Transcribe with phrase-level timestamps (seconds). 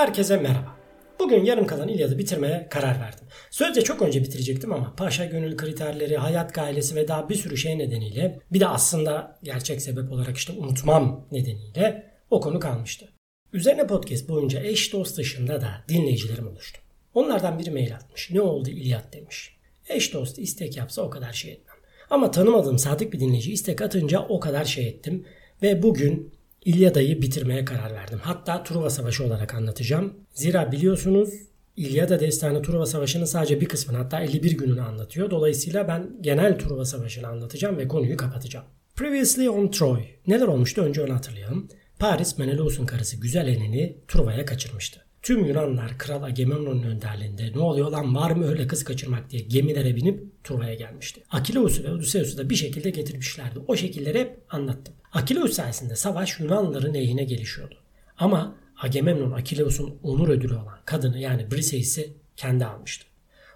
[0.00, 0.76] Herkese merhaba.
[1.18, 3.26] Bugün yarım kalan İlyad'ı bitirmeye karar verdim.
[3.50, 7.78] Sözde çok önce bitirecektim ama paşa gönül kriterleri, hayat gailesi ve daha bir sürü şey
[7.78, 13.08] nedeniyle bir de aslında gerçek sebep olarak işte unutmam nedeniyle o konu kalmıştı.
[13.52, 16.80] Üzerine podcast boyunca eş dost dışında da dinleyicilerim oluştu.
[17.14, 18.30] Onlardan biri mail atmış.
[18.30, 19.56] Ne oldu İlyad demiş.
[19.88, 21.76] Eş dost istek yapsa o kadar şey etmem.
[22.10, 25.26] Ama tanımadığım sadık bir dinleyici istek atınca o kadar şey ettim.
[25.62, 28.18] Ve bugün İlyada'yı bitirmeye karar verdim.
[28.22, 30.14] Hatta Truva Savaşı olarak anlatacağım.
[30.34, 31.30] Zira biliyorsunuz
[31.76, 35.30] İlyada Destanı Truva Savaşı'nın sadece bir kısmını hatta 51 gününü anlatıyor.
[35.30, 38.66] Dolayısıyla ben genel Truva Savaşı'nı anlatacağım ve konuyu kapatacağım.
[38.96, 40.00] Previously on Troy.
[40.26, 41.68] Neler olmuştu önce onu hatırlayalım.
[41.98, 45.00] Paris Menelaus'un karısı Güzel Enen'i Truva'ya kaçırmıştı.
[45.22, 49.96] Tüm Yunanlar Kral Agamemnon'un önderliğinde ne oluyor lan var mı öyle kız kaçırmak diye gemilere
[49.96, 51.22] binip Truva'ya gelmişti.
[51.30, 53.58] Akileus'u ve Odysseus'u da bir şekilde getirmişlerdi.
[53.68, 54.94] O şekilleri hep anlattım.
[55.12, 57.74] Akileus sayesinde savaş Yunanlıların lehine gelişiyordu.
[58.18, 63.06] Ama Agamemnon Akileus'un onur ödülü olan kadını yani Briseis'i kendi almıştı.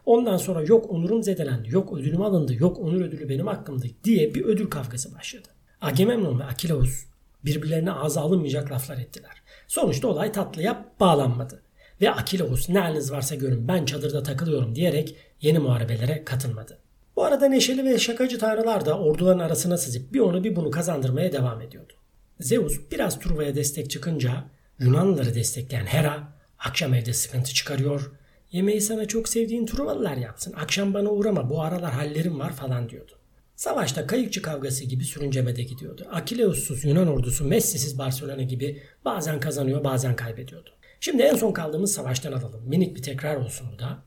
[0.06, 4.44] Ondan sonra yok onurum zedelendi, yok ödülüm alındı, yok onur ödülü benim hakkımdı diye bir
[4.44, 5.48] ödül kavgası başladı.
[5.80, 7.04] Agamemnon ve Akileus
[7.44, 9.42] birbirlerine ağza alınmayacak laflar ettiler.
[9.68, 11.62] Sonuçta olay tatlıya bağlanmadı.
[12.00, 16.78] Ve Akileus ne haliniz varsa görün ben çadırda takılıyorum diyerek yeni muharebelere katılmadı.
[17.16, 21.32] Bu arada neşeli ve şakacı tanrılar da orduların arasına sızıp bir onu bir bunu kazandırmaya
[21.32, 21.92] devam ediyordu.
[22.40, 24.44] Zeus biraz Truva'ya destek çıkınca
[24.78, 28.12] Yunanlıları destekleyen Hera akşam evde sıkıntı çıkarıyor.
[28.52, 30.52] Yemeği sana çok sevdiğin Truvalılar yapsın.
[30.56, 33.12] Akşam bana uğrama bu aralar hallerim var falan diyordu.
[33.56, 36.06] Savaşta kayıkçı kavgası gibi sürüncemede gidiyordu.
[36.12, 40.70] Akileussuz Yunan ordusu Messi'siz Barcelona gibi bazen kazanıyor bazen kaybediyordu.
[41.00, 42.68] Şimdi en son kaldığımız savaştan alalım.
[42.68, 44.02] Minik bir tekrar olsun bu da.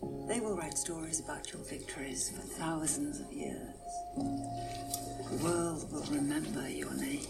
[0.00, 3.74] They will write stories about your victories for thousands of years.
[5.30, 7.26] The world will remember your name.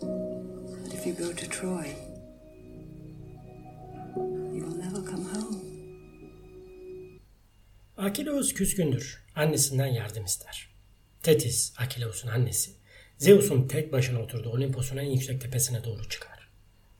[0.00, 1.94] But if you go to Troy,
[4.54, 5.60] you will never come home.
[7.96, 9.24] Akileus küskündür.
[9.34, 10.74] Annesinden yardım ister.
[11.22, 12.70] Tetis, Akileus'un annesi,
[13.18, 16.50] Zeus'un tek başına oturduğu Olimpos'un en yüksek tepesine doğru çıkar.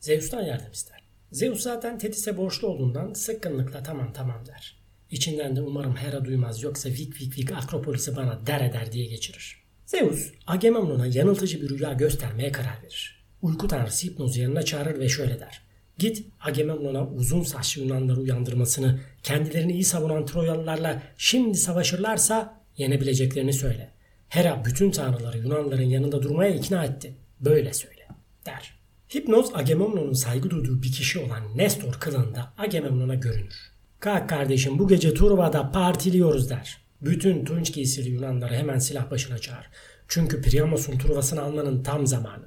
[0.01, 1.00] Zeus'tan yardım ister.
[1.33, 4.81] Zeus zaten Tetis'e borçlu olduğundan sıkkınlıkla tamam tamam der.
[5.11, 9.63] İçinden de umarım Hera duymaz yoksa vik vik vik Akropolis'i bana der eder diye geçirir.
[9.87, 13.25] Zeus Agamemnon'a yanıltıcı bir rüya göstermeye karar verir.
[13.43, 15.63] Uyku tanrısı Hipnoz'u yanına çağırır ve şöyle der.
[15.99, 23.91] Git Agamemnon'a uzun saçlı Yunanları uyandırmasını, kendilerini iyi savunan Troyalılarla şimdi savaşırlarsa yenebileceklerini söyle.
[24.29, 27.15] Hera bütün tanrıları Yunanların yanında durmaya ikna etti.
[27.41, 28.09] Böyle söyle
[28.47, 28.80] der.
[29.15, 33.55] Hipnoz Agamemnon'un saygı duyduğu bir kişi olan Nestor kılığında Agamemnon'a görünür.
[34.01, 36.79] Kalk kardeşim bu gece Truva'da partiliyoruz der.
[37.01, 39.71] Bütün tunç giysili Yunanları hemen silah başına çağır.
[40.09, 42.45] Çünkü Priamos'un Truva'sını almanın tam zamanı.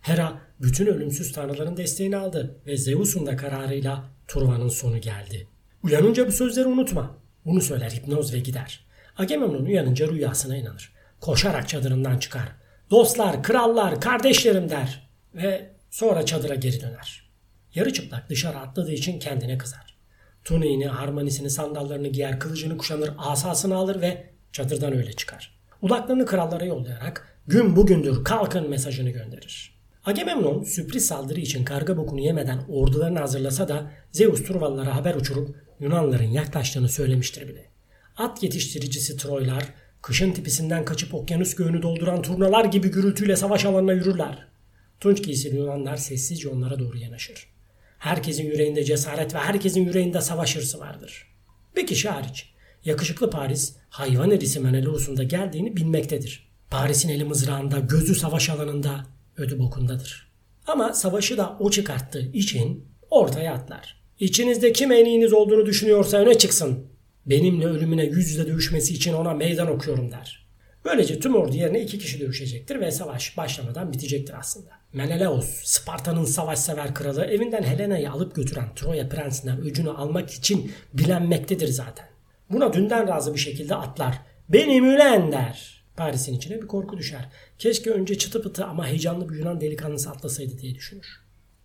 [0.00, 5.48] Hera bütün ölümsüz tanrıların desteğini aldı ve Zeus'un da kararıyla Truva'nın sonu geldi.
[5.82, 7.16] Uyanınca bu sözleri unutma.
[7.44, 8.86] Bunu söyler hipnoz ve gider.
[9.18, 10.92] Agamemnon uyanınca rüyasına inanır.
[11.20, 12.48] Koşarak çadırından çıkar.
[12.90, 15.08] Dostlar, krallar, kardeşlerim der.
[15.34, 17.30] Ve sonra çadıra geri döner.
[17.74, 19.96] Yarı çıplak dışarı atladığı için kendine kızar.
[20.44, 25.60] Tuniğini, harmonisini, sandallarını giyer, kılıcını kuşanır, asasını alır ve çadırdan öyle çıkar.
[25.82, 29.78] Ulaklarını krallara yollayarak gün bugündür kalkın mesajını gönderir.
[30.04, 36.30] Agamemnon sürpriz saldırı için karga bokunu yemeden ordularını hazırlasa da Zeus Truvalılara haber uçurup Yunanların
[36.30, 37.64] yaklaştığını söylemiştir bile.
[38.16, 39.64] At yetiştiricisi Troylar,
[40.02, 44.53] kışın tipisinden kaçıp okyanus göğünü dolduran turnalar gibi gürültüyle savaş alanına yürürler.
[45.04, 47.46] Tunç giysili Yunanlar sessizce onlara doğru yanaşır.
[47.98, 51.26] Herkesin yüreğinde cesaret ve herkesin yüreğinde savaş hırsı vardır.
[51.76, 52.52] Bir kişi hariç.
[52.84, 56.48] Yakışıklı Paris, hayvan erisi Menelaus'un geldiğini bilmektedir.
[56.70, 59.06] Paris'in eli mızrağında, gözü savaş alanında,
[59.36, 60.32] ödü bokundadır.
[60.66, 64.02] Ama savaşı da o çıkarttığı için ortaya atlar.
[64.20, 66.86] İçinizde kim en iyiniz olduğunu düşünüyorsa öne çıksın.
[67.26, 70.46] Benimle ölümüne yüz yüze dövüşmesi için ona meydan okuyorum der.
[70.84, 74.83] Böylece tüm ordu yerine iki kişi dövüşecektir ve savaş başlamadan bitecektir aslında.
[74.94, 82.06] Menelaos, Sparta'nın savaşsever kralı evinden Helena'yı alıp götüren Troya prensinden öcünü almak için bilenmektedir zaten.
[82.50, 84.20] Buna dünden razı bir şekilde atlar.
[84.48, 85.84] Benim ülen der.
[85.96, 87.28] Paris'in içine bir korku düşer.
[87.58, 91.06] Keşke önce çıtı pıtı ama heyecanlı bir Yunan delikanlısı atlasaydı diye düşünür.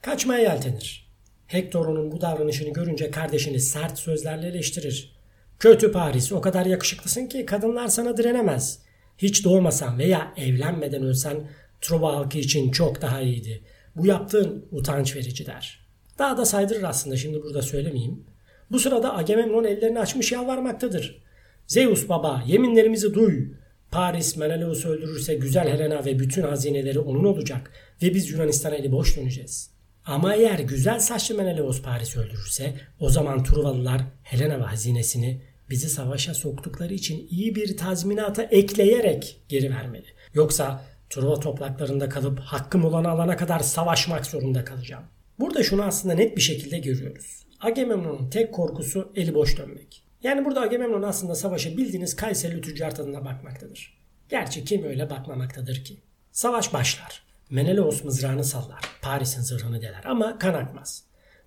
[0.02, 1.10] Kaçmaya yeltenir.
[1.48, 5.16] Hector onun bu davranışını görünce kardeşini sert sözlerle eleştirir.
[5.60, 8.80] Kötü Paris o kadar yakışıklısın ki kadınlar sana direnemez.
[9.18, 11.48] Hiç doğmasan veya evlenmeden ölsen
[11.82, 13.64] Truva halkı için çok daha iyiydi.
[13.96, 15.88] Bu yaptığın utanç verici der.
[16.20, 18.24] Daha da saydırır aslında şimdi burada söylemeyeyim.
[18.72, 21.24] Bu sırada Agamemnon ellerini açmış yalvarmaktadır.
[21.68, 23.48] Zeus baba yeminlerimizi duy.
[23.92, 27.72] Paris Menelaus'u öldürürse güzel Helena ve bütün hazineleri onun olacak
[28.02, 29.70] ve biz Yunanistan'a eli boş döneceğiz.
[30.06, 36.34] Ama eğer güzel saçlı Menelaos Paris'i öldürürse o zaman Truvalılar Helena ve hazinesini bizi savaşa
[36.34, 40.06] soktukları için iyi bir tazminata ekleyerek geri vermeli.
[40.34, 45.04] Yoksa Truva topraklarında kalıp hakkım olanı alana kadar savaşmak zorunda kalacağım.
[45.40, 47.46] Burada şunu aslında net bir şekilde görüyoruz.
[47.60, 50.04] Agamemnon'un tek korkusu eli boş dönmek.
[50.24, 54.00] Yani burada Agamemnon aslında savaşa bildiğiniz Kayserili tüccar tadında bakmaktadır.
[54.30, 55.98] Gerçi kim öyle bakmamaktadır ki?
[56.32, 57.24] Savaş başlar.
[57.50, 58.82] Menelaos mızrağını sallar.
[59.02, 61.04] Paris'in zırhını deler ama kan akmaz.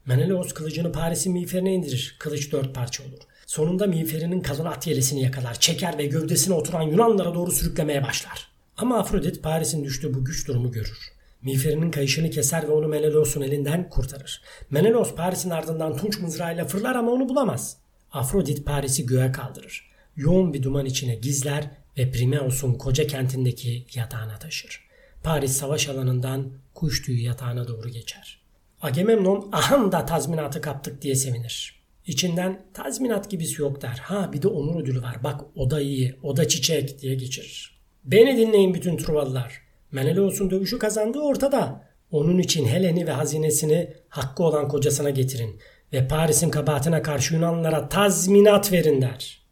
[0.06, 2.16] Menelaos kılıcını Paris'in miğferine indirir.
[2.18, 3.18] Kılıç dört parça olur.
[3.46, 5.54] Sonunda miğferinin kalın at yelesini yakalar.
[5.54, 8.51] Çeker ve gövdesine oturan Yunanlara doğru sürüklemeye başlar.
[8.82, 10.98] Ama Afrodit Paris'in düştüğü bu güç durumu görür.
[11.42, 14.42] Miğferinin kayışını keser ve onu Menelaos'un elinden kurtarır.
[14.70, 17.76] Menelaos Paris'in ardından tunç mızrağıyla fırlar ama onu bulamaz.
[18.12, 19.90] Afrodit Paris'i göğe kaldırır.
[20.16, 24.84] Yoğun bir duman içine gizler ve Primeos'un koca kentindeki yatağına taşır.
[25.22, 28.40] Paris savaş alanından kuş tüyü yatağına doğru geçer.
[28.80, 31.82] Agamemnon aham da tazminatı kaptık diye sevinir.
[32.06, 33.98] İçinden tazminat gibisi yok der.
[34.02, 35.24] Ha bir de onur ödülü var.
[35.24, 37.71] Bak o da iyi, o da çiçek diye geçirir.
[38.04, 39.62] Beni dinleyin bütün Truvalılar.
[39.92, 41.84] Menelaos'un dövüşü kazandığı ortada.
[42.10, 45.60] Onun için Helen'i ve hazinesini hakkı olan kocasına getirin
[45.92, 49.42] ve Paris'in kabahatine karşı Yunanlılara tazminat verin der.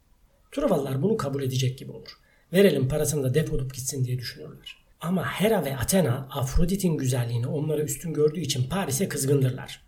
[0.51, 2.17] Truvalılar bunu kabul edecek gibi olur.
[2.53, 4.77] Verelim parasını da defolup gitsin diye düşünürler.
[5.01, 9.81] Ama Hera ve Athena Afrodit'in güzelliğini onlara üstün gördüğü için Paris'e kızgındırlar.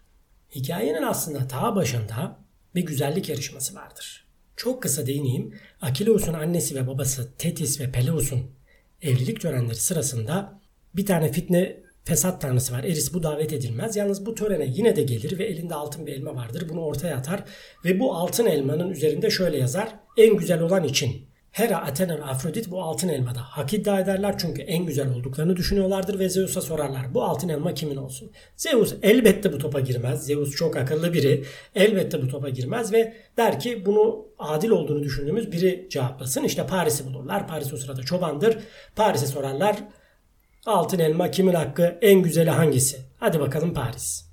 [0.55, 2.39] Hikayenin aslında ta başında
[2.75, 4.25] bir güzellik yarışması vardır.
[4.55, 5.53] Çok kısa değineyim.
[5.81, 8.52] Akileus'un annesi ve babası Tetis ve Peleus'un
[9.03, 10.61] evlilik törenleri sırasında
[10.95, 12.83] bir tane fitne fesat tanrısı var.
[12.83, 13.95] Eris bu davet edilmez.
[13.95, 16.69] Yalnız bu törene yine de gelir ve elinde altın bir elma vardır.
[16.69, 17.43] Bunu ortaya atar
[17.85, 19.95] ve bu altın elmanın üzerinde şöyle yazar.
[20.17, 21.32] En güzel olan için.
[21.53, 26.19] Hera, Athena ve Afrodit bu altın elmada hak iddia ederler çünkü en güzel olduklarını düşünüyorlardır
[26.19, 27.13] ve Zeus'a sorarlar.
[27.13, 28.31] Bu altın elma kimin olsun?
[28.55, 30.25] Zeus elbette bu topa girmez.
[30.25, 31.43] Zeus çok akıllı biri.
[31.75, 36.43] Elbette bu topa girmez ve der ki bunu adil olduğunu düşündüğümüz biri cevaplasın.
[36.43, 37.47] İşte Paris'i bulurlar.
[37.47, 38.57] Paris o sırada çobandır.
[38.95, 39.77] Paris'e sorarlar.
[40.65, 41.97] Altın elma kimin hakkı?
[42.01, 42.97] En güzeli hangisi?
[43.17, 44.25] Hadi bakalım Paris.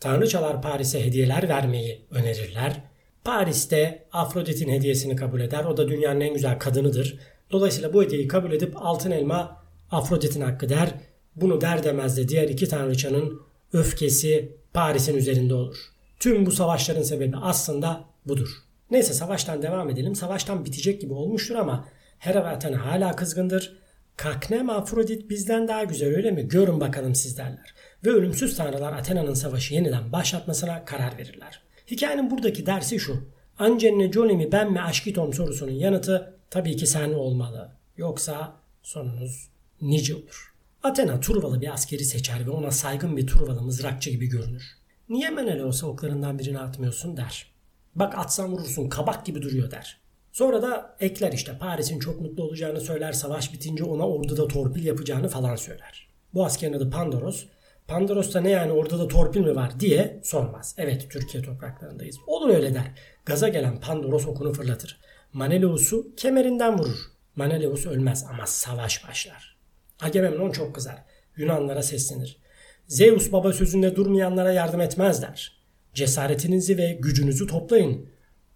[0.00, 2.85] Tanrıçalar Paris'e hediyeler vermeyi önerirler.
[3.26, 5.64] Paris'te Afrodit'in hediyesini kabul eder.
[5.64, 7.18] O da dünyanın en güzel kadınıdır.
[7.50, 10.94] Dolayısıyla bu hediyeyi kabul edip altın elma Afrodit'in hakkı der.
[11.36, 13.40] Bunu der demez de diğer iki tanrıçanın
[13.72, 15.76] öfkesi Paris'in üzerinde olur.
[16.20, 18.48] Tüm bu savaşların sebebi aslında budur.
[18.90, 20.14] Neyse savaştan devam edelim.
[20.14, 21.88] Savaştan bitecek gibi olmuştur ama
[22.18, 23.76] Hera ve Athena hala kızgındır.
[24.16, 26.48] Kaknem Afrodit bizden daha güzel öyle mi?
[26.48, 27.74] Görün bakalım siz derler.
[28.04, 31.66] Ve ölümsüz tanrılar Athena'nın savaşı yeniden başlatmasına karar verirler.
[31.90, 33.28] Hikayenin buradaki dersi şu.
[33.58, 37.70] Angelina Jolie mi ben mi Aşkitom sorusunun yanıtı tabii ki sen olmalı.
[37.96, 38.52] Yoksa
[38.82, 39.48] sonunuz
[39.82, 40.54] nice olur.
[40.82, 44.64] Athena Turvalı bir askeri seçer ve ona saygın bir Turvalı mızrakçı gibi görünür.
[45.08, 47.46] Niye Menelaos'a oklarından birini atmıyorsun der.
[47.94, 50.00] Bak atsan vurursun kabak gibi duruyor der.
[50.32, 55.28] Sonra da ekler işte Paris'in çok mutlu olacağını söyler, savaş bitince ona orduda torpil yapacağını
[55.28, 56.08] falan söyler.
[56.34, 57.44] Bu askerin adı Pandoros.
[57.88, 60.74] Pandoros'ta ne yani orada da torpil mi var diye sormaz.
[60.78, 62.16] Evet Türkiye topraklarındayız.
[62.26, 62.92] Olur öyle der.
[63.24, 65.00] Gaza gelen Pandoros okunu fırlatır.
[65.32, 66.98] Maneleus'u kemerinden vurur.
[67.36, 69.56] Maneleus ölmez ama savaş başlar.
[70.00, 71.04] Agamemnon çok kızar.
[71.36, 72.38] Yunanlara seslenir.
[72.86, 75.62] Zeus baba sözünde durmayanlara yardım etmez der.
[75.94, 78.08] Cesaretinizi ve gücünüzü toplayın.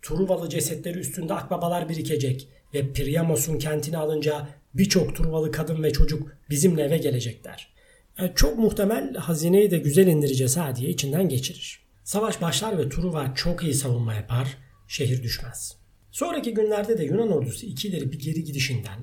[0.03, 6.83] Truvalı cesetleri üstünde akbabalar birikecek ve Priamos'un kentini alınca birçok Truvalı kadın ve çocuk bizimle
[6.83, 7.80] eve gelecekler.
[8.21, 11.81] Yani çok muhtemel hazineyi de güzel indireceğiz ha diye içinden geçirir.
[12.05, 14.57] Savaş başlar ve Truva çok iyi savunma yapar,
[14.89, 15.77] şehir düşmez.
[16.11, 18.99] Sonraki günlerde de Yunan ordusu iki ileri bir geri gidişinden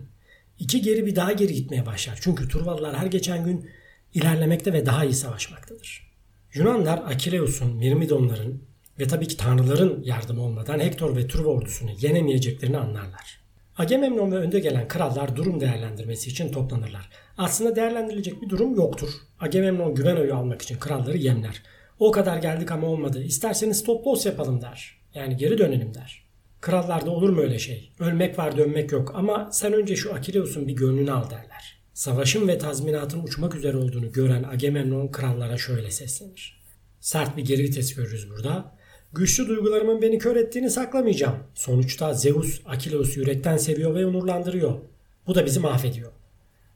[0.59, 2.19] iki geri bir daha geri gitmeye başlar.
[2.21, 3.69] Çünkü Truvalılar her geçen gün
[4.13, 6.12] ilerlemekte ve daha iyi savaşmaktadır.
[6.53, 8.63] Yunanlar Akileus'un, Mirmidonların
[9.00, 13.37] ve tabii ki tanrıların yardımı olmadan Hektor ve Truva ordusunu yenemeyeceklerini anlarlar.
[13.77, 17.10] Agamemnon ve önde gelen krallar durum değerlendirmesi için toplanırlar.
[17.38, 19.10] Aslında değerlendirilecek bir durum yoktur.
[19.39, 21.63] Agamemnon güven oyu almak için kralları yemler.
[22.00, 23.24] O kadar geldik ama olmadı.
[23.24, 24.98] İsterseniz stop loss yapalım der.
[25.13, 26.27] Yani geri dönelim der.
[26.62, 27.91] Krallarda olur mu öyle şey?
[28.00, 31.81] Ölmek var dönmek yok ama sen önce şu Akileus'un bir gönlünü al derler.
[31.93, 36.63] Savaşın ve tazminatın uçmak üzere olduğunu gören Agamemnon krallara şöyle seslenir.
[37.00, 38.76] Sert bir geri vites görürüz burada.
[39.17, 41.36] Güçlü duygularımın beni kör ettiğini saklamayacağım.
[41.55, 44.79] Sonuçta Zeus Akileus'u yürekten seviyor ve onurlandırıyor.
[45.27, 46.12] Bu da bizi mahvediyor.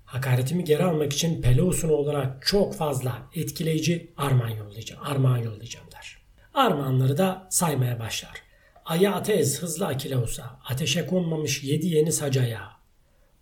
[0.05, 6.17] Hakaretimi geri almak için Peleus'un olarak çok fazla etkileyici armağan yollayacağım, armağan yollayacağım der.
[6.53, 8.33] Armağanları da saymaya başlar.
[8.85, 12.61] Aya Atez hızlı Akileus'a, ateşe konmamış yedi yeni sacaya,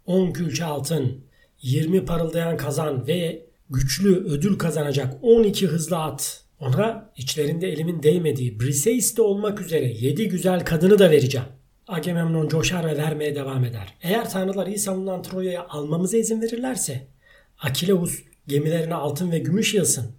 [0.06, 1.24] on külçe altın,
[1.62, 8.60] yirmi parıldayan kazan ve güçlü ödül kazanacak on iki hızlı at Ona içlerinde elimin değmediği
[8.60, 11.48] Briseis'te olmak üzere yedi güzel kadını da vereceğim.
[11.88, 13.94] Agamemnon coşar ve vermeye devam eder.
[14.02, 17.08] Eğer tanrılar iyi savunan Troya'ya almamıza izin verirlerse
[17.60, 20.12] Akileus gemilerine altın ve gümüş yılsın.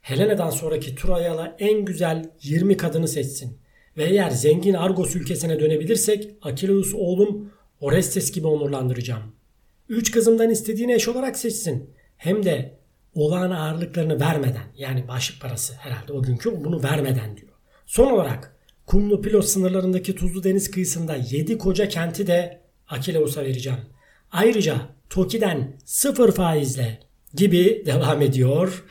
[0.00, 3.58] Helena'dan sonraki Troyalı en güzel 20 kadını seçsin.
[3.96, 9.22] Ve eğer zengin Argos ülkesine dönebilirsek Akileus oğlum Orestes gibi onurlandıracağım.
[9.88, 11.90] Üç kızımdan istediğini eş olarak seçsin.
[12.16, 12.77] Hem de
[13.24, 17.52] olağan ağırlıklarını vermeden yani başlık parası herhalde o günkü bunu vermeden diyor.
[17.86, 18.56] Son olarak
[18.86, 23.80] Kumlu Pilos sınırlarındaki tuzlu deniz kıyısında 7 koca kenti de Akileus'a vereceğim.
[24.32, 27.00] Ayrıca Toki'den sıfır faizle
[27.34, 28.84] gibi devam ediyor.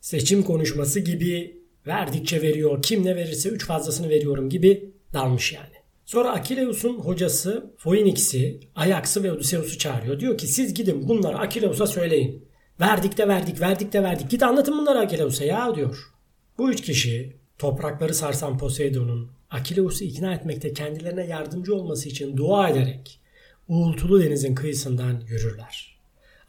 [0.00, 2.82] Seçim konuşması gibi verdikçe veriyor.
[2.82, 5.74] Kim ne verirse 3 fazlasını veriyorum gibi dalmış yani.
[6.04, 10.20] Sonra Akileus'un hocası Phoenix'i, Ajax'ı ve Odysseus'u çağırıyor.
[10.20, 12.44] Diyor ki siz gidin bunları Akileus'a söyleyin.
[12.80, 14.30] Verdik de verdik, verdik de verdik.
[14.30, 16.12] Git anlatın bunları Akileus'a ya diyor.
[16.58, 23.20] Bu üç kişi toprakları sarsan Poseidon'un Akileus'u ikna etmekte kendilerine yardımcı olması için dua ederek
[23.68, 25.98] uğultulu denizin kıyısından yürürler.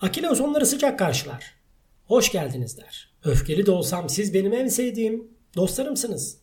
[0.02, 1.54] Akileus onları sıcak karşılar.
[2.06, 3.14] Hoş geldiniz der.
[3.24, 6.38] Öfkeli de olsam siz benim en sevdiğim dostlarımsınız.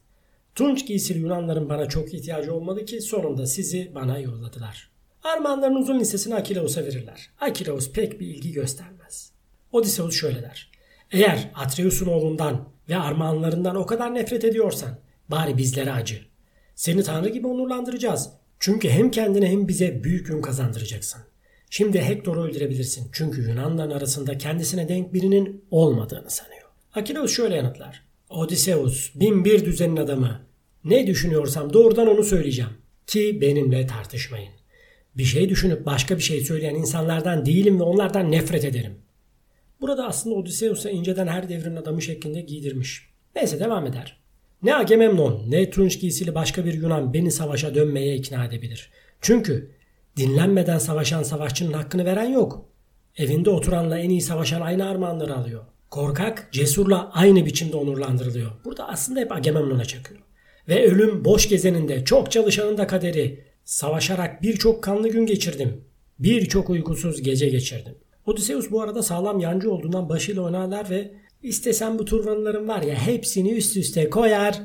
[0.55, 4.91] Tunç giysili Yunanların bana çok ihtiyacı olmadı ki sonunda sizi bana yolladılar.
[5.23, 7.31] Armağanların uzun listesini Akileus'a verirler.
[7.41, 8.92] Akileus pek bir ilgi göstermez.
[9.73, 10.71] Odysseus şöyle der.
[11.11, 14.99] Eğer Atreus'un oğlundan ve armağanlarından o kadar nefret ediyorsan
[15.29, 16.21] bari bizlere acı.
[16.75, 18.31] Seni Tanrı gibi onurlandıracağız.
[18.59, 21.21] Çünkü hem kendine hem bize büyük ün kazandıracaksın.
[21.71, 23.11] Şimdi Hektor'u öldürebilirsin.
[23.12, 26.62] Çünkü Yunanların arasında kendisine denk birinin olmadığını sanıyor.
[26.95, 28.02] Akileus şöyle yanıtlar.
[28.31, 30.41] Odysseus, bin bir düzenin adamı.
[30.85, 32.71] Ne düşünüyorsam doğrudan onu söyleyeceğim.
[33.07, 34.52] Ki benimle tartışmayın.
[35.17, 38.95] Bir şey düşünüp başka bir şey söyleyen insanlardan değilim ve onlardan nefret ederim.
[39.83, 43.09] Burada aslında Odysseus'a inceden her devrin adamı şeklinde giydirmiş.
[43.37, 44.23] Neyse devam eder.
[44.62, 48.91] Ne Agamemnon ne Tunç giysili başka bir Yunan beni savaşa dönmeye ikna edebilir.
[49.21, 49.71] Çünkü
[50.17, 52.69] dinlenmeden savaşan savaşçının hakkını veren yok.
[53.17, 55.65] Evinde oturanla en iyi savaşan aynı armağanları alıyor.
[55.91, 58.51] Korkak cesurla aynı biçimde onurlandırılıyor.
[58.65, 60.21] Burada aslında hep Agamemnon'a çakıyor.
[60.69, 63.45] Ve ölüm boş gezeninde çok çalışanın da kaderi.
[63.65, 65.85] Savaşarak birçok kanlı gün geçirdim.
[66.19, 67.95] Birçok uykusuz gece geçirdim.
[68.26, 73.52] Odysseus bu arada sağlam yancı olduğundan başıyla oynarlar ve istesen bu turvanların var ya hepsini
[73.52, 74.62] üst üste koyar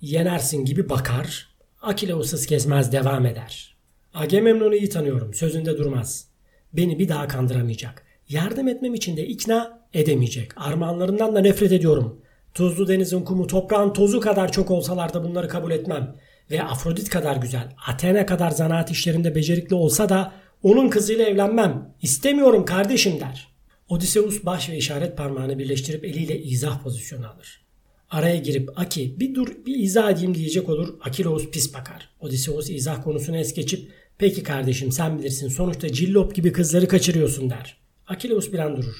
[0.00, 1.48] yenersin gibi bakar.
[1.82, 3.76] Akileus'uz kesmez devam eder.
[4.14, 6.28] Agamemnon'u iyi tanıyorum sözünde durmaz.
[6.72, 8.04] Beni bir daha kandıramayacak.
[8.28, 10.52] Yardım etmem için de ikna edemeyecek.
[10.56, 12.20] Armağanlarından da nefret ediyorum.
[12.54, 16.16] Tuzlu denizin kumu toprağın tozu kadar çok olsalar da bunları kabul etmem.
[16.50, 21.94] Ve Afrodit kadar güzel, Athena kadar zanaat işlerinde becerikli olsa da onun kızıyla evlenmem.
[22.02, 23.48] İstemiyorum kardeşim der.
[23.88, 27.60] Odysseus baş ve işaret parmağını birleştirip eliyle izah pozisyonu alır.
[28.10, 30.94] Araya girip Aki bir dur bir izah edeyim diyecek olur.
[31.00, 32.08] Akileus pis bakar.
[32.20, 37.76] Odysseus izah konusunu es geçip peki kardeşim sen bilirsin sonuçta cillop gibi kızları kaçırıyorsun der.
[38.06, 38.96] Akileus bir an durur.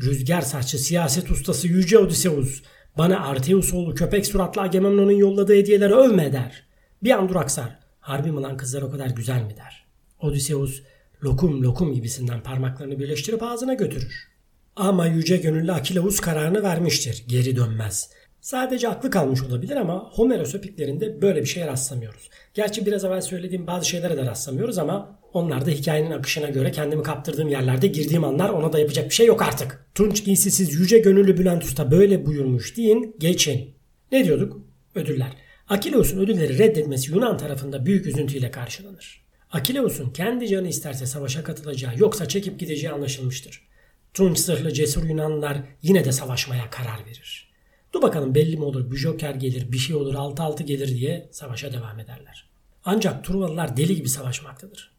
[0.00, 2.62] Rüzgar saçlı siyaset ustası Yüce Odysseus
[2.98, 6.64] bana Arteus oğlu köpek suratlı Agamemnon'un yolladığı hediyeleri övme der.
[7.02, 7.78] Bir an duraksar.
[8.00, 9.87] Harbi mi lan kızlar o kadar güzel mi der.
[10.20, 10.82] Odysseus
[11.24, 14.28] lokum lokum gibisinden parmaklarını birleştirip ağzına götürür.
[14.76, 17.24] Ama yüce gönüllü Akileus kararını vermiştir.
[17.28, 18.10] Geri dönmez.
[18.40, 22.30] Sadece aklı kalmış olabilir ama Homeros öpiklerinde böyle bir şeye rastlamıyoruz.
[22.54, 27.02] Gerçi biraz evvel söylediğim bazı şeylere de rastlamıyoruz ama onlar da hikayenin akışına göre kendimi
[27.02, 29.86] kaptırdığım yerlerde girdiğim anlar ona da yapacak bir şey yok artık.
[29.94, 33.74] Tunç giysisiz yüce gönüllü Bülent Usta böyle buyurmuş deyin geçin.
[34.12, 34.60] Ne diyorduk?
[34.94, 35.32] Ödüller.
[35.68, 39.27] Akileus'un ödülleri reddetmesi Yunan tarafında büyük üzüntüyle karşılanır.
[39.52, 43.68] Akileus'un kendi canı isterse savaşa katılacağı yoksa çekip gideceği anlaşılmıştır.
[44.14, 47.52] Tunç zırhlı cesur Yunanlılar yine de savaşmaya karar verir.
[47.92, 51.28] Dur bakalım belli mi olur bir joker gelir bir şey olur altı altı gelir diye
[51.32, 52.50] savaşa devam ederler.
[52.84, 54.92] Ancak Truvalılar deli gibi savaşmaktadır.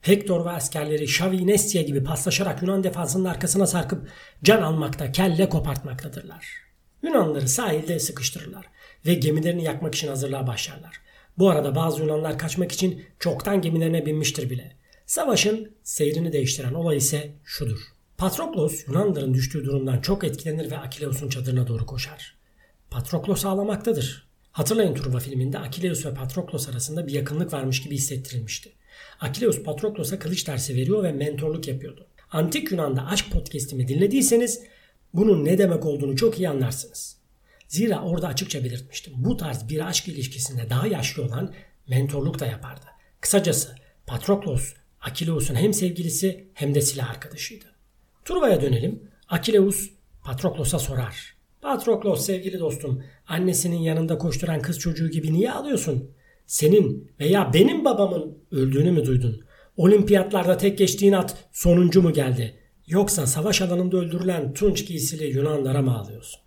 [0.00, 4.08] Hektor ve askerleri Şavi Nestia gibi paslaşarak Yunan defansının arkasına sarkıp
[4.42, 6.46] can almakta, kelle kopartmaktadırlar.
[7.02, 8.66] Yunanlıları sahilde sıkıştırırlar
[9.06, 11.00] ve gemilerini yakmak için hazırlığa başlarlar.
[11.38, 14.76] Bu arada bazı Yunanlar kaçmak için çoktan gemilerine binmiştir bile.
[15.06, 17.78] Savaşın seyrini değiştiren olay ise şudur.
[18.18, 22.36] Patroklos Yunanların düştüğü durumdan çok etkilenir ve Akileus'un çadırına doğru koşar.
[22.90, 24.28] Patroklos ağlamaktadır.
[24.52, 28.72] Hatırlayın Truva filminde Akileus ve Patroklos arasında bir yakınlık varmış gibi hissettirilmişti.
[29.20, 32.06] Akileus Patroklos'a kılıç dersi veriyor ve mentorluk yapıyordu.
[32.30, 34.62] Antik Yunan'da aşk podcast'imi dinlediyseniz
[35.14, 37.23] bunun ne demek olduğunu çok iyi anlarsınız.
[37.74, 39.12] Zira orada açıkça belirtmiştim.
[39.16, 41.54] Bu tarz bir aşk ilişkisinde daha yaşlı olan
[41.88, 42.86] mentorluk da yapardı.
[43.20, 43.74] Kısacası
[44.06, 47.64] Patroklos, Akileus'un hem sevgilisi hem de silah arkadaşıydı.
[48.24, 49.10] Truva'ya dönelim.
[49.28, 49.90] Akileus
[50.24, 51.36] Patroklos'a sorar.
[51.60, 56.10] Patroklos sevgili dostum, annesinin yanında koşturan kız çocuğu gibi niye alıyorsun?
[56.46, 59.44] Senin veya benim babamın öldüğünü mü duydun?
[59.76, 62.54] Olimpiyatlarda tek geçtiğin at sonuncu mu geldi?
[62.86, 66.43] Yoksa savaş alanında öldürülen tunç giysili Yunanlara mı ağlıyorsun?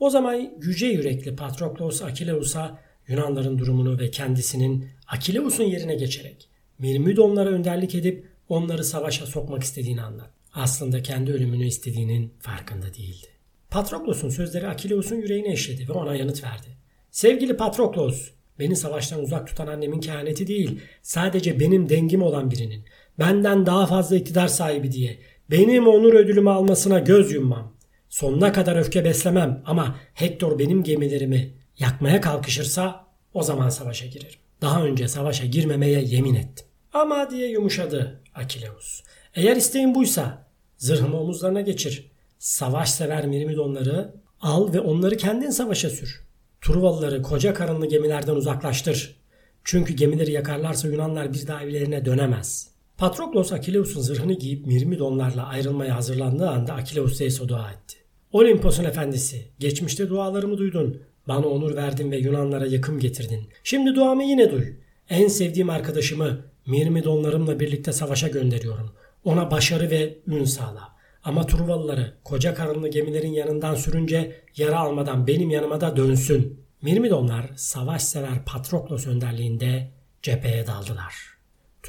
[0.00, 2.78] O zaman yüce yürekli Patroklos Akileus'a
[3.08, 10.30] Yunanların durumunu ve kendisinin Akileus'un yerine geçerek Mirmidonlara önderlik edip onları savaşa sokmak istediğini anlat.
[10.54, 13.26] Aslında kendi ölümünü istediğinin farkında değildi.
[13.70, 16.66] Patroklos'un sözleri Akileus'un yüreğine eşledi ve ona yanıt verdi.
[17.10, 22.84] Sevgili Patroklos, beni savaştan uzak tutan annemin kehaneti değil, sadece benim dengim olan birinin,
[23.18, 25.18] benden daha fazla iktidar sahibi diye
[25.50, 27.77] benim onur ödülümü almasına göz yummam.
[28.08, 34.38] Sonuna kadar öfke beslemem ama Hector benim gemilerimi yakmaya kalkışırsa o zaman savaşa girerim.
[34.60, 36.66] Daha önce savaşa girmemeye yemin ettim.
[36.92, 39.02] Ama diye yumuşadı Akileus.
[39.34, 40.46] Eğer isteğin buysa
[40.76, 42.10] zırhımı omuzlarına geçir.
[42.38, 46.28] Savaş sever Mirmidonları al ve onları kendin savaşa sür.
[46.60, 49.16] Truvalıları koca karınlı gemilerden uzaklaştır.
[49.64, 52.70] Çünkü gemileri yakarlarsa Yunanlar bir daha evlerine dönemez.
[52.98, 57.96] Patroklos Akileus'un zırhını giyip Mirmidonlarla ayrılmaya hazırlandığı anda Akileus Zeus'a dua etti.
[58.32, 61.02] Olimpos'un efendisi, geçmişte dualarımı duydun.
[61.28, 63.48] Bana onur verdin ve Yunanlara yakım getirdin.
[63.64, 64.64] Şimdi duamı yine duy.
[65.10, 68.90] En sevdiğim arkadaşımı Mirmidonlarımla birlikte savaşa gönderiyorum.
[69.24, 70.88] Ona başarı ve ün sağla.
[71.24, 76.60] Ama Truvalıları koca karınlı gemilerin yanından sürünce yara almadan benim yanıma da dönsün.
[76.82, 79.90] Mirmidonlar savaş sever Patroklos önderliğinde
[80.22, 81.37] cepheye daldılar.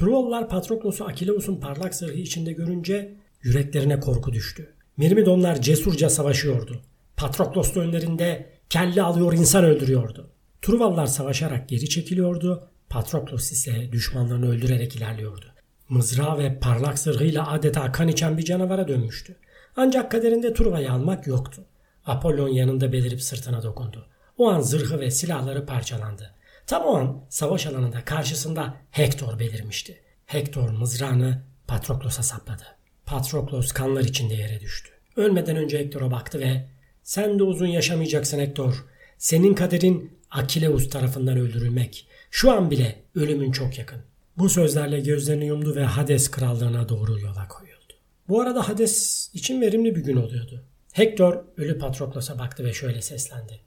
[0.00, 4.74] Truvalılar Patroklos'u Akileus'un parlak zırhı içinde görünce yüreklerine korku düştü.
[4.96, 6.82] Mirmidonlar cesurca savaşıyordu.
[7.16, 10.30] Patroklos da önlerinde kelle alıyor insan öldürüyordu.
[10.62, 12.68] Truvalılar savaşarak geri çekiliyordu.
[12.88, 15.46] Patroklos ise düşmanlarını öldürerek ilerliyordu.
[15.88, 19.36] Mızrağı ve parlak zırhıyla adeta kan içen bir canavara dönmüştü.
[19.76, 21.64] Ancak kaderinde Truva'yı almak yoktu.
[22.06, 24.06] Apollon yanında belirip sırtına dokundu.
[24.38, 26.34] O an zırhı ve silahları parçalandı.
[26.70, 30.00] Tam o an savaş alanında karşısında Hektor belirmişti.
[30.26, 32.62] Hektor mızrağını Patroklos'a sapladı.
[33.06, 34.90] Patroklos kanlar içinde yere düştü.
[35.16, 36.68] Ölmeden önce Hektor'a baktı ve
[37.02, 38.84] ''Sen de uzun yaşamayacaksın Hektor.
[39.18, 42.08] Senin kaderin Akileus tarafından öldürülmek.
[42.30, 44.02] Şu an bile ölümün çok yakın.
[44.38, 47.92] Bu sözlerle gözlerini yumdu ve Hades krallığına doğru yola koyuldu.
[48.28, 50.64] Bu arada Hades için verimli bir gün oluyordu.
[50.92, 53.60] Hector ölü Patroklos'a baktı ve şöyle seslendi.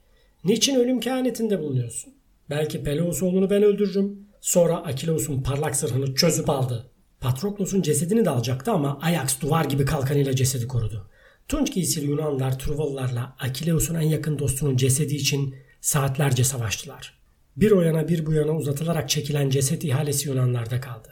[0.44, 2.14] Niçin ölüm kehanetinde bulunuyorsun?
[2.50, 4.18] Belki Peleus oğlunu ben öldürürüm.
[4.40, 6.90] Sonra Akileus'un parlak zırhını çözüp aldı.
[7.20, 11.10] Patroklos'un cesedini de alacaktı ama Ajax duvar gibi kalkanıyla cesedi korudu.
[11.48, 17.18] Tunç giysili Yunanlar Truvalılarla Akileus'un en yakın dostunun cesedi için saatlerce savaştılar.
[17.56, 21.08] Bir o yana bir bu yana uzatılarak çekilen ceset ihalesi Yunanlarda kaldı.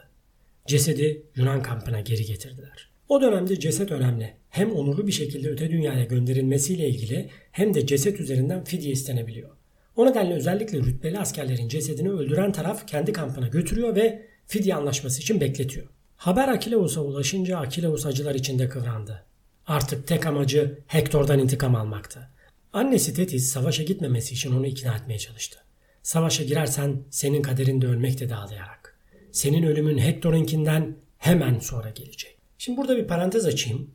[0.66, 2.90] Cesedi Yunan kampına geri getirdiler.
[3.08, 4.34] O dönemde ceset önemli.
[4.48, 9.50] Hem onurlu bir şekilde öte dünyaya gönderilmesiyle ilgili hem de ceset üzerinden fidye istenebiliyor.
[9.96, 15.40] O nedenle özellikle rütbeli askerlerin cesedini öldüren taraf kendi kampına götürüyor ve fidye anlaşması için
[15.40, 15.86] bekletiyor.
[16.16, 19.24] Haber Akileus'a ulaşınca Akileus acılar içinde kıvrandı.
[19.66, 22.28] Artık tek amacı Hektor'dan intikam almaktı.
[22.72, 25.58] Annesi Tetis savaşa gitmemesi için onu ikna etmeye çalıştı.
[26.02, 28.98] Savaşa girersen senin kaderinde ölmek de dağlayarak.
[29.32, 32.36] Senin ölümün Hector'unkinden hemen sonra gelecek.
[32.58, 33.90] Şimdi burada bir parantez açayım.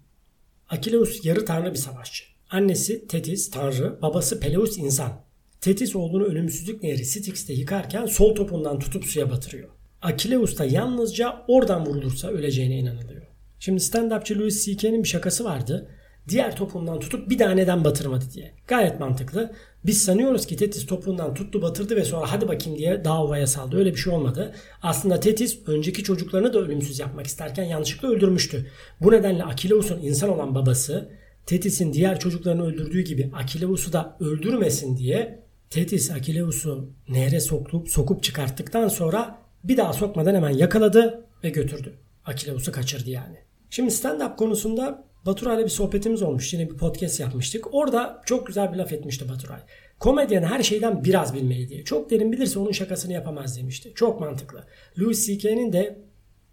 [0.70, 2.24] Akileus yarı tanrı bir savaşçı.
[2.50, 5.27] Annesi Tetis tanrı, babası Peleus insan.
[5.68, 9.70] Tetis oğlunu ölümsüzlük nehri Styx'te yıkarken sol topundan tutup suya batırıyor.
[10.02, 13.22] Akileus da yalnızca oradan vurulursa öleceğine inanılıyor.
[13.60, 15.90] Şimdi stand-upçı Louis C.K.'nin bir şakası vardı.
[16.30, 18.54] Diğer topundan tutup bir tane neden batırmadı diye.
[18.68, 19.54] Gayet mantıklı.
[19.86, 23.78] Biz sanıyoruz ki Tetis topuğundan tuttu batırdı ve sonra hadi bakayım diye dağ ovaya saldı.
[23.78, 24.56] Öyle bir şey olmadı.
[24.82, 28.72] Aslında Tetis önceki çocuklarını da ölümsüz yapmak isterken yanlışlıkla öldürmüştü.
[29.02, 31.10] Bu nedenle Akileus'un insan olan babası
[31.46, 38.88] Tetis'in diğer çocuklarını öldürdüğü gibi Akileus'u da öldürmesin diye Tetis Akileus'u nehre sokup, sokup çıkarttıktan
[38.88, 41.94] sonra bir daha sokmadan hemen yakaladı ve götürdü.
[42.26, 43.38] Akileus'u kaçırdı yani.
[43.70, 46.54] Şimdi stand-up konusunda Baturay'la bir sohbetimiz olmuş.
[46.54, 47.74] Yine bir podcast yapmıştık.
[47.74, 49.60] Orada çok güzel bir laf etmişti Baturay.
[50.00, 51.84] Komedyen her şeyden biraz bilmeli diye.
[51.84, 53.92] Çok derin bilirse onun şakasını yapamaz demişti.
[53.96, 54.64] Çok mantıklı.
[55.00, 56.00] Louis C.K.'nin de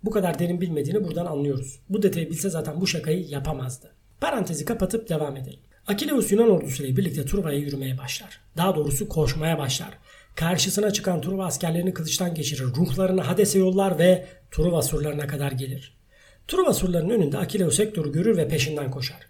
[0.05, 1.81] bu kadar derin bilmediğini buradan anlıyoruz.
[1.89, 3.95] Bu detayı bilse zaten bu şakayı yapamazdı.
[4.21, 5.61] Parantezi kapatıp devam edelim.
[5.87, 8.41] Akileus Yunan ordusuyla birlikte Truva'ya yürümeye başlar.
[8.57, 9.99] Daha doğrusu koşmaya başlar.
[10.35, 12.65] Karşısına çıkan Truva askerlerini kılıçtan geçirir.
[12.65, 15.97] Ruhlarını Hades'e yollar ve Truva surlarına kadar gelir.
[16.49, 19.27] Truva surlarının önünde Akileus Hektor'u görür ve peşinden koşar.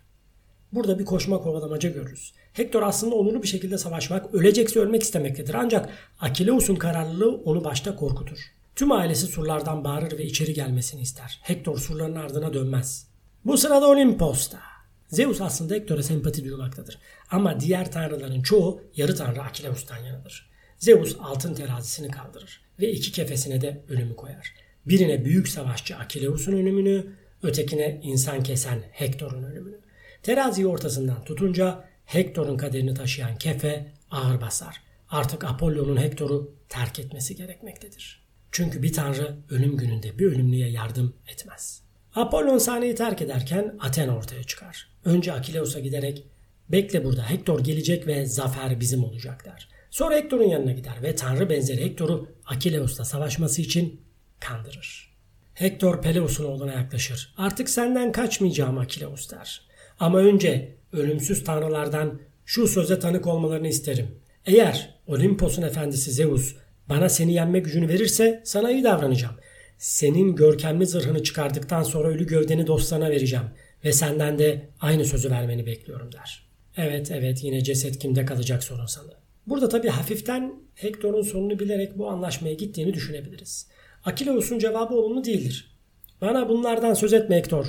[0.73, 2.33] Burada bir koşma kovalamaca görürüz.
[2.53, 5.55] Hektor aslında onurlu bir şekilde savaşmak, ölecekse ölmek istemektedir.
[5.55, 5.89] Ancak
[6.21, 8.39] Akileus'un kararlılığı onu başta korkutur.
[8.77, 11.41] Tüm ailesi surlardan bağırır ve içeri gelmesini ister.
[11.43, 13.07] Hektor surların ardına dönmez.
[13.45, 14.74] Bu sırada Olimpos'ta
[15.15, 16.99] Zeus aslında Hektor'a sempati duymaktadır.
[17.31, 20.51] Ama diğer tanrıların çoğu yarı tanrı Akileus'tan yanıdır.
[20.79, 24.55] Zeus altın terazisini kaldırır ve iki kefesine de ölümü koyar.
[24.87, 27.07] Birine büyük savaşçı Akileus'un ölümünü,
[27.43, 29.81] ötekine insan kesen Hektor'un ölümünü.
[30.23, 34.83] Teraziyi ortasından tutunca Hektor'un kaderini taşıyan kefe ağır basar.
[35.09, 38.25] Artık Apollo'nun Hektor'u terk etmesi gerekmektedir.
[38.53, 41.84] Çünkü bir tanrı ölüm gününde bir ölümlüye yardım etmez.
[42.15, 44.89] Apollon sahneyi terk ederken Athena ortaya çıkar.
[45.05, 46.25] Önce Akileus'a giderek
[46.69, 49.69] bekle burada Hektor gelecek ve zafer bizim olacak der.
[49.91, 54.01] Sonra Hektor'un yanına gider ve tanrı benzeri Hektor'u Akileus'la savaşması için
[54.41, 55.15] kandırır.
[55.55, 57.35] Hektor Peleus'un oğluna yaklaşır.
[57.37, 59.61] Artık senden kaçmayacağım Akileus der.
[60.01, 64.09] Ama önce ölümsüz tanrılardan şu söze tanık olmalarını isterim.
[64.47, 66.55] Eğer Olimpos'un efendisi Zeus
[66.89, 69.35] bana seni yenme gücünü verirse sana iyi davranacağım.
[69.85, 73.45] Senin görkemli zırhını çıkardıktan sonra ölü gövdeni dostlarına vereceğim
[73.85, 76.47] ve senden de aynı sözü vermeni bekliyorum der.
[76.77, 79.17] Evet evet yine ceset kimde kalacak sorunsalı.
[79.47, 83.67] Burada tabi hafiften Hektor'un sonunu bilerek bu anlaşmaya gittiğini düşünebiliriz.
[84.05, 85.77] Akileus'un cevabı olumlu değildir.
[86.21, 87.67] Bana bunlardan söz etme Hektor.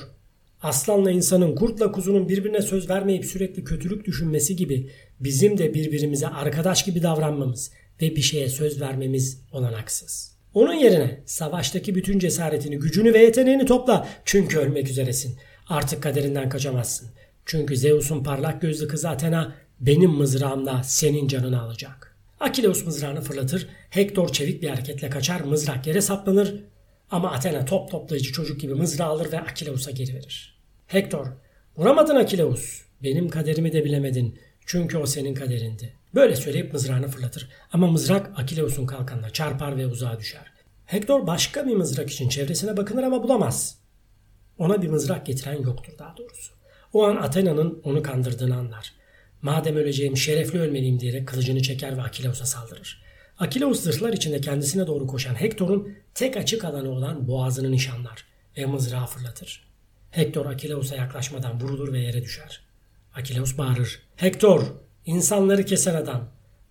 [0.62, 6.86] Aslanla insanın, kurtla kuzunun birbirine söz vermeyip sürekli kötülük düşünmesi gibi bizim de birbirimize arkadaş
[6.86, 10.34] gibi davranmamız ve bir şeye söz vermemiz olanaksız.
[10.55, 15.37] Onun yerine savaştaki bütün cesaretini, gücünü ve yeteneğini topla çünkü ölmek üzeresin.
[15.69, 17.09] Artık kaderinden kaçamazsın.
[17.45, 22.15] Çünkü Zeus'un parlak gözlü kızı Athena benim mızrağımla senin canını alacak.
[22.39, 26.63] Akileus mızrağını fırlatır, Hektor çevik bir hareketle kaçar, mızrak yere saplanır
[27.11, 30.59] ama Athena top toplayıcı çocuk gibi mızrağı alır ve Akileus'a geri verir.
[30.87, 31.27] Hektor,
[31.77, 35.93] vuramadın Akileus, benim kaderimi de bilemedin çünkü o senin kaderindi.
[36.15, 40.51] Böyle söyleyip mızrağını fırlatır ama mızrak Akileus'un kalkanına çarpar ve uzağa düşer.
[40.86, 43.78] Hektor başka bir mızrak için çevresine bakınır ama bulamaz.
[44.58, 46.54] Ona bir mızrak getiren yoktur daha doğrusu.
[46.93, 48.93] O an Athena'nın onu kandırdığını anlar.
[49.41, 53.04] Madem öleceğim şerefli ölmeliyim diyerek kılıcını çeker ve Akileus'a saldırır.
[53.39, 58.25] Akileus zırhlar içinde kendisine doğru koşan Hektor'un tek açık alanı olan boğazını nişanlar
[58.58, 59.67] ve mızrağı fırlatır.
[60.12, 62.62] Hektor Akileus'a yaklaşmadan vurulur ve yere düşer.
[63.15, 63.99] Akileus bağırır.
[64.15, 64.62] Hektor,
[65.05, 66.27] insanları kesen adam.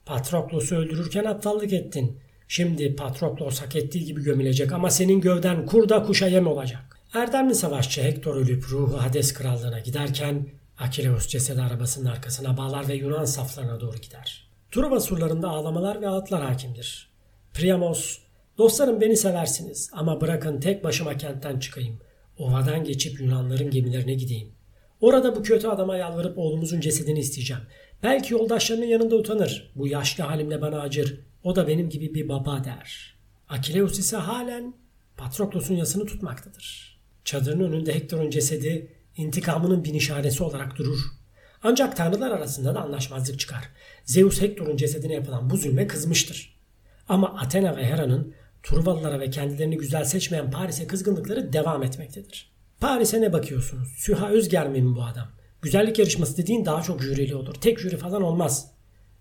[0.07, 2.19] Patroklos'u öldürürken aptallık ettin.
[2.49, 7.01] Şimdi Patroklos hak ettiği gibi gömülecek ama senin gövden kurda kuşa yem olacak.
[7.15, 10.47] Erdemli savaşçı Hektor ölüp ruhu Hades krallığına giderken
[10.79, 14.49] Akileus cesedi arabasının arkasına bağlar ve Yunan saflarına doğru gider.
[14.71, 17.11] Truva surlarında ağlamalar ve ağıtlar hakimdir.
[17.55, 18.19] Priamos,
[18.59, 22.01] dostlarım beni seversiniz ama bırakın tek başıma kentten çıkayım.
[22.39, 24.53] Ovadan geçip Yunanların gemilerine gideyim.
[25.01, 27.63] Orada bu kötü adama yalvarıp oğlumuzun cesedini isteyeceğim.
[28.05, 29.73] Belki yoldaşlarının yanında utanır.
[29.77, 31.21] Bu yaşlı halimle bana acır.
[31.43, 33.17] O da benim gibi bir baba der.
[33.49, 34.75] Akileus ise halen
[35.17, 36.99] Patroklos'un yasını tutmaktadır.
[37.25, 40.99] Çadırın önünde Hektor'un cesedi intikamının bir nişanesi olarak durur.
[41.63, 43.69] Ancak tanrılar arasında da anlaşmazlık çıkar.
[44.05, 46.57] Zeus Hektor'un cesedine yapılan bu zulme kızmıştır.
[47.09, 52.53] Ama Athena ve Hera'nın Truvalılara ve kendilerini güzel seçmeyen Paris'e kızgınlıkları devam etmektedir.
[52.81, 53.89] Paris'e ne bakıyorsunuz?
[53.97, 55.29] Süha Özgermi mi bu adam?
[55.65, 57.55] Güzellik yarışması dediğin daha çok jürili olur.
[57.55, 58.71] Tek jüri falan olmaz.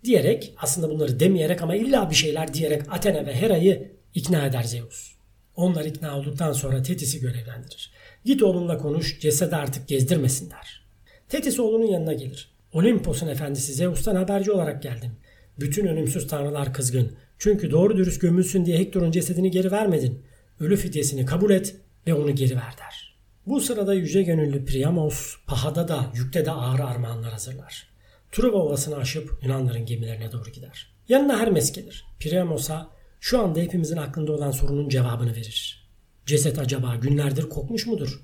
[0.03, 5.11] Diyerek aslında bunları demeyerek ama illa bir şeyler diyerek Athena ve Hera'yı ikna eder Zeus.
[5.55, 7.91] Onlar ikna olduktan sonra Tetis'i görevlendirir.
[8.25, 10.85] Git oğlunla konuş, cesedi artık gezdirmesin der.
[11.29, 12.51] Tetis oğlunun yanına gelir.
[12.73, 15.11] Olimpos'un efendisi Zeus'tan haberci olarak geldim.
[15.59, 17.11] Bütün ölümsüz tanrılar kızgın.
[17.37, 20.23] Çünkü doğru dürüst gömülsün diye Hektor'un cesedini geri vermedin.
[20.59, 21.75] Ölü fidyesini kabul et
[22.07, 23.12] ve onu geri ver der.
[23.47, 27.87] Bu sırada yüce gönüllü Priamos, pahada da yükte de ağır armağanlar hazırlar.
[28.31, 30.93] Truva Ovası'nı aşıp Yunanların gemilerine doğru gider.
[31.09, 32.05] Yanına Hermes gelir.
[32.19, 35.89] Priamos'a şu anda hepimizin aklında olan sorunun cevabını verir.
[36.25, 38.21] Ceset acaba günlerdir kokmuş mudur?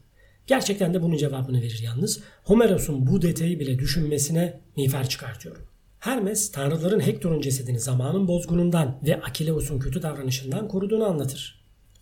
[0.47, 2.19] Gerçekten de bunun cevabını verir yalnız.
[2.43, 5.62] Homeros'un bu detayı bile düşünmesine miğfer çıkartıyorum.
[5.99, 11.59] Hermes, tanrıların Hektor'un cesedini zamanın bozgunundan ve Akileus'un kötü davranışından koruduğunu anlatır.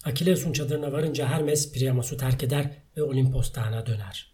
[0.08, 4.32] Akileus'un çadırına varınca Hermes Priamos'u terk eder ve Olimpos dağına döner.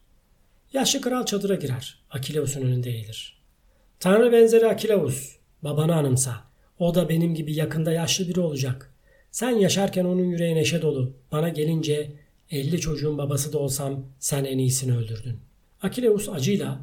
[0.74, 2.00] Yaşlı kral çadıra girer.
[2.10, 3.42] Akileus'un önünde eğilir.
[4.00, 6.44] Tanrı benzeri Akileus, babanı anımsa.
[6.80, 8.94] O da benim gibi yakında yaşlı biri olacak.
[9.32, 11.14] Sen yaşarken onun yüreği neşe dolu.
[11.32, 12.12] Bana gelince
[12.52, 15.40] elli çocuğun babası da olsam sen en iyisini öldürdün.
[15.82, 16.82] Akileus acıyla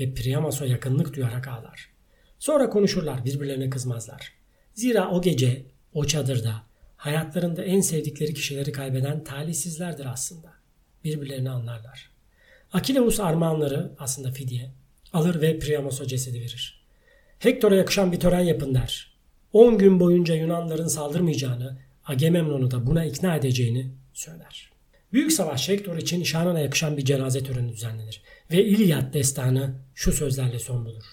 [0.00, 1.90] ve Priamos'a yakınlık duyarak ağlar.
[2.38, 4.32] Sonra konuşurlar, birbirlerine kızmazlar.
[4.74, 5.62] Zira o gece,
[5.94, 6.62] o çadırda,
[7.04, 10.52] hayatlarında en sevdikleri kişileri kaybeden talihsizlerdir aslında.
[11.04, 12.10] Birbirlerini anlarlar.
[12.72, 14.70] Akileus armağanları, aslında fidye,
[15.12, 16.84] alır ve Priamos'a cesedi verir.
[17.38, 19.16] Hektor'a yakışan bir tören yapın der.
[19.52, 24.70] 10 gün boyunca Yunanların saldırmayacağını, Agamemnon'u da buna ikna edeceğini söyler.
[25.12, 28.22] Büyük savaş Hektor için şanına yakışan bir cenaze töreni düzenlenir.
[28.50, 31.04] Ve İlyad destanı şu sözlerle son bulur.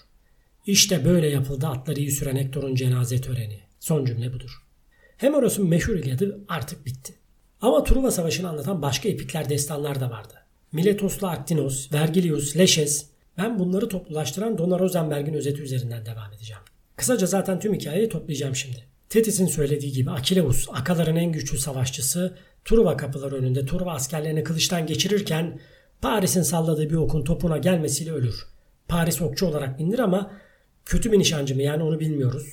[0.66, 3.60] İşte böyle yapıldı atları iyi süren Hektor'un cenaze töreni.
[3.80, 4.62] Son cümle budur.
[5.16, 7.14] Hemeros'un meşhur İlyad'ı artık bitti.
[7.60, 10.34] Ama Truva Savaşı'nı anlatan başka epikler destanlar da vardı.
[10.72, 13.06] Miletos'la Aktinos, Vergilius, Leşes.
[13.38, 16.62] Ben bunları toplulaştıran Dona Rosenberg'in özeti üzerinden devam edeceğim.
[16.96, 18.86] Kısaca zaten tüm hikayeyi toplayacağım şimdi.
[19.08, 25.60] Tetis'in söylediği gibi Akileus, Akaların en güçlü savaşçısı, Truva kapıları önünde Truva askerlerini kılıçtan geçirirken
[26.00, 28.46] Paris'in salladığı bir okun topuna gelmesiyle ölür.
[28.88, 30.30] Paris okçu olarak bilinir ama
[30.84, 32.46] kötü bir nişancı mı yani onu bilmiyoruz.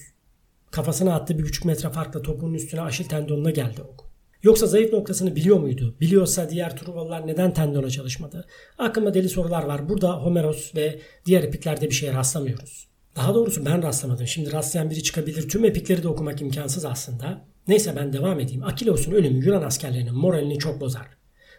[0.71, 4.09] Kafasına attığı bir buçuk metre farkla topunun üstüne aşil tendonuna geldi ok.
[4.43, 5.95] Yoksa zayıf noktasını biliyor muydu?
[6.01, 8.47] Biliyorsa diğer Truvalılar neden tendona çalışmadı?
[8.77, 9.89] Aklımda deli sorular var.
[9.89, 12.87] Burada Homeros ve diğer epiklerde bir şeye rastlamıyoruz.
[13.15, 14.27] Daha doğrusu ben rastlamadım.
[14.27, 15.49] Şimdi rastlayan biri çıkabilir.
[15.49, 17.45] Tüm epikleri de okumak imkansız aslında.
[17.67, 18.63] Neyse ben devam edeyim.
[18.63, 21.07] Akileus'un ölümü Yunan askerlerinin moralini çok bozar.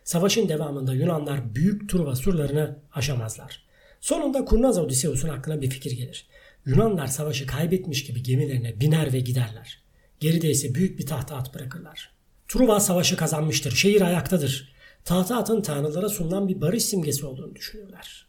[0.04, 3.66] Savaşın devamında Yunanlar büyük Truva surlarını aşamazlar.
[4.00, 6.26] Sonunda Kurnaz Odysseus'un aklına bir fikir gelir.
[6.66, 9.82] Yunanlar savaşı kaybetmiş gibi gemilerine biner ve giderler.
[10.20, 12.12] Geride ise büyük bir tahta at bırakırlar.
[12.48, 14.72] Truva savaşı kazanmıştır, şehir ayaktadır.
[15.04, 18.26] Tahta atın tanrılara sunulan bir barış simgesi olduğunu düşünüyorlar.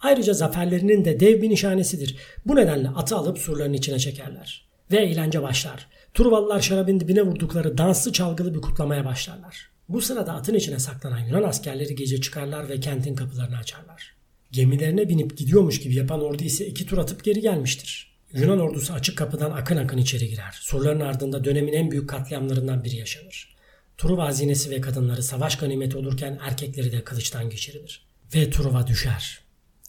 [0.00, 2.16] Ayrıca zaferlerinin de dev bir nişanesidir.
[2.46, 4.68] Bu nedenle atı alıp surların içine çekerler.
[4.92, 5.88] Ve eğlence başlar.
[6.14, 9.70] Truvalılar şarabın dibine vurdukları danslı çalgılı bir kutlamaya başlarlar.
[9.88, 14.15] Bu sırada atın içine saklanan Yunan askerleri gece çıkarlar ve kentin kapılarını açarlar.
[14.52, 18.16] Gemilerine binip gidiyormuş gibi yapan ordu ise iki tur atıp geri gelmiştir.
[18.32, 20.58] Yunan ordusu açık kapıdan akın akın içeri girer.
[20.60, 23.56] Surların ardında dönemin en büyük katliamlarından biri yaşanır.
[23.98, 28.06] Truva hazinesi ve kadınları savaş ganimeti olurken erkekleri de kılıçtan geçirilir.
[28.34, 29.40] Ve Truva düşer.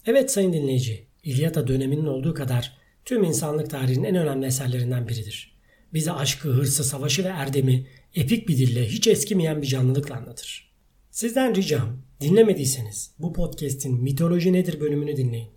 [0.06, 2.72] Evet sayın dinleyici, İlyada döneminin olduğu kadar
[3.04, 5.58] tüm insanlık tarihinin en önemli eserlerinden biridir.
[5.94, 10.72] Bize aşkı, hırsı, savaşı ve erdemi epik bir dille hiç eskimeyen bir canlılıkla anlatır.
[11.10, 15.50] Sizden ricam dinlemediyseniz bu podcast'in mitoloji nedir bölümünü dinleyin.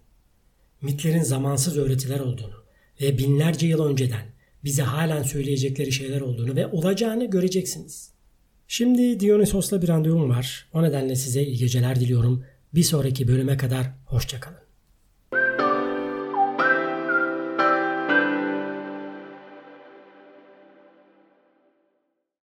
[0.81, 2.55] Mitlerin zamansız öğretiler olduğunu
[3.01, 4.25] ve binlerce yıl önceden
[4.63, 8.11] bize halen söyleyecekleri şeyler olduğunu ve olacağını göreceksiniz.
[8.67, 10.69] Şimdi Dionysos'la bir randevum var.
[10.73, 12.45] O nedenle size iyi geceler diliyorum.
[12.73, 14.60] Bir sonraki bölüme kadar hoşçakalın.